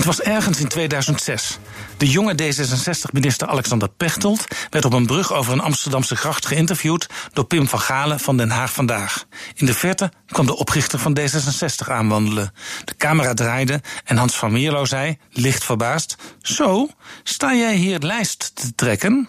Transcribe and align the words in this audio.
Het 0.00 0.08
was 0.08 0.20
ergens 0.20 0.60
in 0.60 0.68
2006. 0.68 1.58
De 1.96 2.08
jonge 2.10 2.34
D66-minister 2.34 3.48
Alexander 3.48 3.88
Pechtold 3.88 4.44
werd 4.70 4.84
op 4.84 4.92
een 4.92 5.06
brug 5.06 5.32
over 5.32 5.52
een 5.52 5.60
Amsterdamse 5.60 6.16
gracht 6.16 6.46
geïnterviewd 6.46 7.06
door 7.32 7.44
Pim 7.44 7.68
van 7.68 7.80
Galen 7.80 8.20
van 8.20 8.36
Den 8.36 8.50
Haag 8.50 8.72
Vandaag. 8.72 9.24
In 9.54 9.66
de 9.66 9.74
verte 9.74 10.12
kwam 10.26 10.46
de 10.46 10.56
oprichter 10.56 10.98
van 10.98 11.18
D66 11.20 11.88
aanwandelen. 11.88 12.52
De 12.84 12.96
camera 12.96 13.34
draaide 13.34 13.80
en 14.04 14.16
Hans 14.16 14.36
van 14.36 14.52
Mierlo 14.52 14.84
zei, 14.84 15.18
licht 15.30 15.64
verbaasd: 15.64 16.16
Zo, 16.42 16.88
sta 17.22 17.54
jij 17.54 17.74
hier 17.74 17.98
lijst 17.98 18.50
te 18.54 18.74
trekken? 18.74 19.28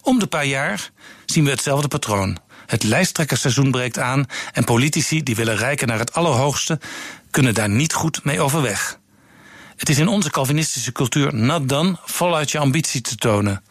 Om 0.00 0.18
de 0.18 0.26
paar 0.26 0.46
jaar 0.46 0.90
zien 1.26 1.44
we 1.44 1.50
hetzelfde 1.50 1.88
patroon. 1.88 2.38
Het 2.66 2.82
lijsttrekkerseizoen 2.82 3.70
breekt 3.70 3.98
aan 3.98 4.26
en 4.52 4.64
politici 4.64 5.22
die 5.22 5.36
willen 5.36 5.56
rijken 5.56 5.88
naar 5.88 5.98
het 5.98 6.12
allerhoogste 6.12 6.80
kunnen 7.30 7.54
daar 7.54 7.70
niet 7.70 7.92
goed 7.92 8.24
mee 8.24 8.40
overweg. 8.40 9.00
Het 9.82 9.90
is 9.90 9.98
in 9.98 10.08
onze 10.08 10.30
Calvinistische 10.30 10.92
cultuur 10.92 11.34
nat 11.34 11.68
dan 11.68 11.98
voluit 12.04 12.50
je 12.50 12.58
ambitie 12.58 13.00
te 13.00 13.16
tonen. 13.16 13.62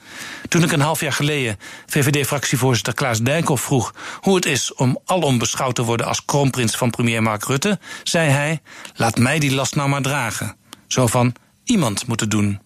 Toen 0.48 0.64
ik 0.64 0.72
een 0.72 0.82
half 0.82 1.00
jaar 1.00 1.14
geleden 1.14 1.60
VVD-fractievoorzitter 1.86 2.94
Klaas 2.94 3.22
Dijkhoff 3.22 3.64
vroeg 3.64 3.94
hoe 4.20 4.36
het 4.36 4.46
is 4.46 4.74
om 4.74 5.00
alom 5.06 5.38
beschouwd 5.38 5.76
te 5.76 5.84
worden 5.84 6.06
als 6.06 6.26
kroonprins 6.26 6.76
van 6.76 6.90
premier 6.90 7.24
Mark 7.24 7.44
Rutte, 7.44 7.80
zei 8.04 8.30
hij: 8.30 8.62
Laat 8.94 9.18
mij 9.18 9.40
die 9.40 9.54
last 9.54 9.76
nou 9.76 9.90
maar 9.90 10.02
dragen. 10.02 10.56
Zo 10.88 11.08
van: 11.08 11.34
iemand 11.64 12.08
moet 12.08 12.20
het 12.20 12.32
doen. 12.32 12.60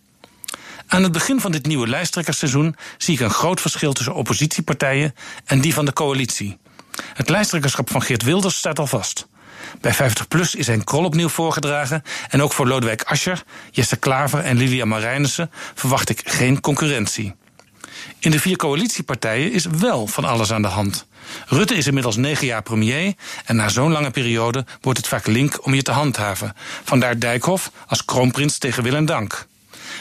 Aan 0.87 1.03
het 1.03 1.11
begin 1.11 1.41
van 1.41 1.51
dit 1.51 1.65
nieuwe 1.65 1.87
lijsttrekkersseizoen 1.87 2.75
zie 2.97 3.13
ik 3.13 3.19
een 3.19 3.29
groot 3.29 3.61
verschil 3.61 3.93
tussen 3.93 4.15
oppositiepartijen 4.15 5.15
en 5.45 5.61
die 5.61 5.73
van 5.73 5.85
de 5.85 5.93
coalitie. 5.93 6.57
Het 7.13 7.29
lijsttrekkerschap 7.29 7.91
van 7.91 8.01
Geert 8.01 8.23
Wilders 8.23 8.57
staat 8.57 8.79
al 8.79 8.87
vast. 8.87 9.27
Bij 9.81 9.93
50PLUS 9.93 10.57
is 10.57 10.67
een 10.67 10.83
krol 10.83 11.03
opnieuw 11.03 11.29
voorgedragen. 11.29 12.03
En 12.29 12.41
ook 12.41 12.53
voor 12.53 12.67
Lodewijk 12.67 13.03
Asscher, 13.03 13.43
Jesse 13.71 13.95
Klaver 13.95 14.39
en 14.39 14.57
Lilia 14.57 14.85
Marijnissen 14.85 15.51
verwacht 15.73 16.09
ik 16.09 16.21
geen 16.25 16.59
concurrentie. 16.59 17.35
In 18.19 18.31
de 18.31 18.39
vier 18.39 18.57
coalitiepartijen 18.57 19.51
is 19.51 19.65
wel 19.65 20.07
van 20.07 20.25
alles 20.25 20.51
aan 20.51 20.61
de 20.61 20.67
hand. 20.67 21.07
Rutte 21.45 21.75
is 21.75 21.87
inmiddels 21.87 22.15
negen 22.15 22.47
jaar 22.47 22.61
premier 22.61 23.13
en 23.45 23.55
na 23.55 23.69
zo'n 23.69 23.91
lange 23.91 24.11
periode 24.11 24.65
wordt 24.81 24.99
het 24.99 25.07
vaak 25.07 25.27
link 25.27 25.65
om 25.65 25.73
je 25.73 25.81
te 25.81 25.91
handhaven. 25.91 26.53
Vandaar 26.83 27.19
Dijkhoff 27.19 27.71
als 27.87 28.05
kroonprins 28.05 28.57
tegen 28.57 28.83
wil 28.83 28.95
en 28.95 29.05
dank. 29.05 29.47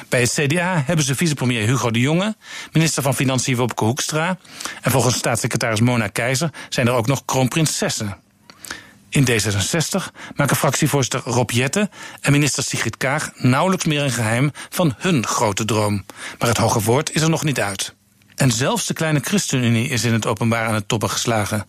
Bij 0.08 0.20
het 0.20 0.32
CDA 0.32 0.82
hebben 0.86 1.04
ze 1.04 1.14
vicepremier 1.14 1.66
Hugo 1.66 1.90
de 1.90 2.00
Jonge, 2.00 2.36
minister 2.72 3.02
van 3.02 3.14
Financiën 3.14 3.56
Wopke 3.56 3.84
Hoekstra 3.84 4.38
en 4.82 4.90
volgens 4.90 5.16
staatssecretaris 5.16 5.80
Mona 5.80 6.08
Keizer 6.08 6.50
zijn 6.68 6.86
er 6.86 6.92
ook 6.92 7.06
nog 7.06 7.24
kroonprinsessen. 7.24 8.16
In 9.14 9.26
D66 9.30 10.12
maken 10.36 10.56
fractievoorzitter 10.56 11.20
Rob 11.24 11.50
Jette 11.50 11.90
en 12.20 12.32
minister 12.32 12.62
Sigrid 12.62 12.96
Kaag 12.96 13.30
nauwelijks 13.36 13.84
meer 13.84 14.02
een 14.02 14.10
geheim 14.10 14.50
van 14.68 14.94
hun 14.98 15.26
grote 15.26 15.64
droom. 15.64 16.04
Maar 16.38 16.48
het 16.48 16.56
hoge 16.56 16.80
woord 16.80 17.12
is 17.12 17.22
er 17.22 17.30
nog 17.30 17.44
niet 17.44 17.60
uit. 17.60 17.94
En 18.34 18.50
zelfs 18.50 18.86
de 18.86 18.94
kleine 18.94 19.20
ChristenUnie 19.20 19.88
is 19.88 20.04
in 20.04 20.12
het 20.12 20.26
openbaar 20.26 20.66
aan 20.66 20.74
het 20.74 20.88
toppen 20.88 21.10
geslagen. 21.10 21.66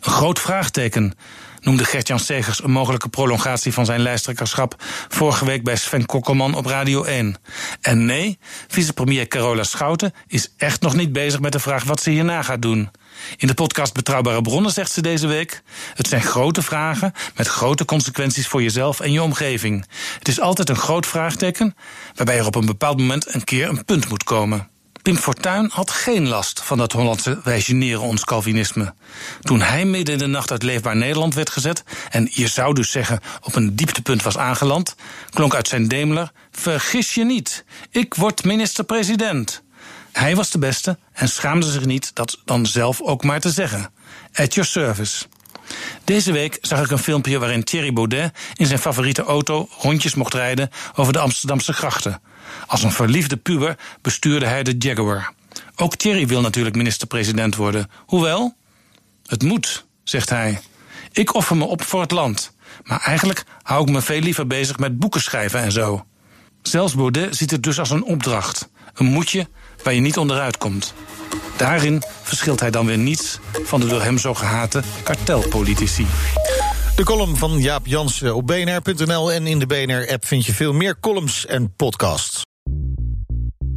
Een 0.00 0.12
groot 0.12 0.40
vraagteken 0.40 1.14
noemde 1.60 1.84
Gert-Jan 1.84 2.18
Segers 2.18 2.62
een 2.62 2.70
mogelijke 2.70 3.08
prolongatie 3.08 3.72
van 3.72 3.84
zijn 3.84 4.00
lijsttrekkerschap 4.00 4.74
vorige 5.08 5.44
week 5.44 5.64
bij 5.64 5.76
Sven 5.76 6.06
Kokkelman 6.06 6.54
op 6.54 6.66
Radio 6.66 7.02
1. 7.04 7.36
En 7.80 8.04
nee, 8.04 8.38
vicepremier 8.68 9.28
Carola 9.28 9.62
Schouten 9.62 10.12
is 10.26 10.52
echt 10.56 10.80
nog 10.80 10.94
niet 10.94 11.12
bezig 11.12 11.40
met 11.40 11.52
de 11.52 11.58
vraag 11.58 11.84
wat 11.84 12.02
ze 12.02 12.10
hierna 12.10 12.42
gaat 12.42 12.62
doen. 12.62 12.90
In 13.36 13.46
de 13.46 13.54
podcast 13.54 13.94
Betrouwbare 13.94 14.42
Bronnen 14.42 14.72
zegt 14.72 14.92
ze 14.92 15.02
deze 15.02 15.26
week: 15.26 15.62
Het 15.94 16.08
zijn 16.08 16.22
grote 16.22 16.62
vragen 16.62 17.12
met 17.34 17.46
grote 17.46 17.84
consequenties 17.84 18.46
voor 18.46 18.62
jezelf 18.62 19.00
en 19.00 19.12
je 19.12 19.22
omgeving. 19.22 19.86
Het 20.18 20.28
is 20.28 20.40
altijd 20.40 20.68
een 20.68 20.76
groot 20.76 21.06
vraagteken 21.06 21.76
waarbij 22.14 22.38
er 22.38 22.46
op 22.46 22.54
een 22.54 22.66
bepaald 22.66 22.98
moment 22.98 23.34
een 23.34 23.44
keer 23.44 23.68
een 23.68 23.84
punt 23.84 24.08
moet 24.08 24.24
komen. 24.24 24.68
Pim 25.02 25.16
Fortuyn 25.16 25.70
had 25.72 25.90
geen 25.90 26.28
last 26.28 26.60
van 26.62 26.78
dat 26.78 26.92
Hollandse 26.92 27.40
wij 27.44 27.60
generen 27.60 28.00
ons 28.00 28.24
Calvinisme. 28.24 28.94
Toen 29.40 29.60
hij 29.60 29.84
midden 29.84 30.14
in 30.14 30.20
de 30.20 30.26
nacht 30.26 30.50
uit 30.50 30.62
Leefbaar 30.62 30.96
Nederland 30.96 31.34
werd 31.34 31.50
gezet 31.50 31.84
en 32.10 32.28
je 32.32 32.48
zou 32.48 32.74
dus 32.74 32.90
zeggen 32.90 33.20
op 33.42 33.54
een 33.54 33.76
dieptepunt 33.76 34.22
was 34.22 34.38
aangeland, 34.38 34.94
klonk 35.30 35.54
uit 35.54 35.68
zijn 35.68 35.88
Daimler: 35.88 36.32
Vergis 36.50 37.14
je 37.14 37.24
niet, 37.24 37.64
ik 37.90 38.14
word 38.14 38.44
minister-president. 38.44 39.62
Hij 40.12 40.36
was 40.36 40.50
de 40.50 40.58
beste 40.58 40.98
en 41.12 41.28
schaamde 41.28 41.70
zich 41.70 41.84
niet 41.84 42.10
dat 42.14 42.38
dan 42.44 42.66
zelf 42.66 43.00
ook 43.00 43.24
maar 43.24 43.40
te 43.40 43.50
zeggen. 43.50 43.90
At 44.34 44.54
your 44.54 44.70
service. 44.70 45.26
Deze 46.04 46.32
week 46.32 46.58
zag 46.60 46.84
ik 46.84 46.90
een 46.90 46.98
filmpje 46.98 47.38
waarin 47.38 47.64
Thierry 47.64 47.92
Baudet 47.92 48.32
in 48.54 48.66
zijn 48.66 48.78
favoriete 48.78 49.22
auto 49.22 49.68
rondjes 49.78 50.14
mocht 50.14 50.34
rijden 50.34 50.70
over 50.94 51.12
de 51.12 51.18
Amsterdamse 51.18 51.72
grachten. 51.72 52.20
Als 52.66 52.82
een 52.82 52.92
verliefde 52.92 53.36
puber 53.36 53.78
bestuurde 54.02 54.46
hij 54.46 54.62
de 54.62 54.74
Jaguar. 54.78 55.32
Ook 55.76 55.96
Thierry 55.96 56.26
wil 56.26 56.40
natuurlijk 56.40 56.76
minister-president 56.76 57.56
worden. 57.56 57.90
Hoewel, 58.06 58.56
het 59.26 59.42
moet, 59.42 59.86
zegt 60.04 60.28
hij. 60.28 60.60
Ik 61.12 61.34
offer 61.34 61.56
me 61.56 61.64
op 61.64 61.82
voor 61.82 62.00
het 62.00 62.10
land. 62.10 62.52
Maar 62.82 63.00
eigenlijk 63.00 63.44
hou 63.62 63.82
ik 63.82 63.90
me 63.90 64.02
veel 64.02 64.20
liever 64.20 64.46
bezig 64.46 64.78
met 64.78 64.98
boeken 64.98 65.20
schrijven 65.20 65.60
en 65.60 65.72
zo. 65.72 66.04
Zelfs 66.62 66.94
Baudet 66.94 67.36
ziet 67.36 67.50
het 67.50 67.62
dus 67.62 67.78
als 67.78 67.90
een 67.90 68.04
opdracht. 68.04 68.68
Een 68.94 69.06
moetje 69.06 69.48
waar 69.82 69.94
je 69.94 70.00
niet 70.00 70.18
onderuit 70.18 70.58
komt. 70.58 70.94
Daarin 71.56 72.02
verschilt 72.22 72.60
hij 72.60 72.70
dan 72.70 72.86
weer 72.86 72.98
niets 72.98 73.38
van 73.64 73.80
de 73.80 73.86
door 73.86 74.02
hem 74.02 74.18
zo 74.18 74.34
gehate 74.34 74.82
kartelpolitici. 75.02 76.06
De 76.96 77.04
column 77.04 77.36
van 77.36 77.60
Jaap 77.60 77.86
Jansen 77.86 78.34
op 78.34 78.46
bnr.nl 78.46 79.32
en 79.32 79.46
in 79.46 79.58
de 79.58 79.66
BNR-app 79.66 80.26
vind 80.26 80.46
je 80.46 80.54
veel 80.54 80.72
meer 80.72 81.00
columns 81.00 81.46
en 81.46 81.74
podcasts. 81.76 82.42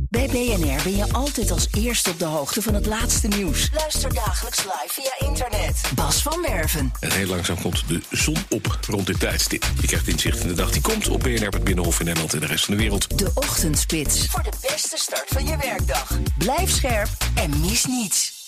Bij 0.10 0.28
BNR 0.28 0.84
ben 0.84 0.96
je 0.96 1.06
altijd 1.12 1.52
als 1.52 1.68
eerste 1.78 2.10
op 2.10 2.20
de 2.20 2.26
hoogte 2.26 2.62
van 2.62 2.74
het 2.74 2.86
laatste 2.86 3.28
nieuws. 3.28 3.70
Luister 3.74 4.14
dagelijks 4.14 4.64
live 4.64 4.88
via 4.88 5.28
internet. 5.28 5.82
Van 6.24 6.42
Werven. 6.42 6.92
En 7.00 7.12
heel 7.12 7.28
langzaam 7.28 7.62
komt 7.62 7.88
de 7.88 8.02
zon 8.10 8.38
op 8.50 8.80
rond 8.88 9.08
dit 9.08 9.20
tijdstip. 9.20 9.66
Je 9.82 9.88
krijgt 9.88 10.08
inzicht 10.08 10.40
in 10.40 10.48
de 10.48 10.54
dag 10.54 10.72
die 10.72 10.82
komt 10.82 11.08
op 11.08 11.20
BNR, 11.20 11.48
het 11.48 11.64
Binnenhof 11.64 12.00
in 12.00 12.06
Nederland 12.06 12.34
en 12.34 12.40
de 12.40 12.46
rest 12.46 12.66
van 12.66 12.76
de 12.76 12.82
wereld. 12.82 13.18
De 13.18 13.32
Ochtendspits. 13.34 14.26
Voor 14.26 14.44
de 14.44 14.52
beste 14.62 14.98
start 14.98 15.26
van 15.28 15.46
je 15.46 15.58
werkdag. 15.58 16.18
Blijf 16.38 16.70
scherp 16.70 17.10
en 17.36 17.60
mis 17.60 17.86
niets. 17.86 18.43